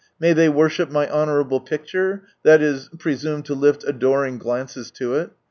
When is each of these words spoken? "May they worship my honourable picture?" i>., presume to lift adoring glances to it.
"May 0.19 0.33
they 0.33 0.49
worship 0.49 0.89
my 0.89 1.07
honourable 1.07 1.59
picture?" 1.59 2.23
i>., 2.43 2.85
presume 2.97 3.43
to 3.43 3.53
lift 3.53 3.83
adoring 3.83 4.39
glances 4.39 4.89
to 4.89 5.13
it. 5.13 5.29